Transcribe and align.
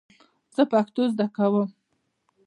زه 0.55 0.63
پښتو 0.71 1.01
زده 1.13 1.27
کوم. 1.35 1.69